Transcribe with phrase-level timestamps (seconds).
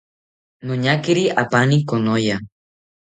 [0.65, 2.37] Noñakiri apaani konoya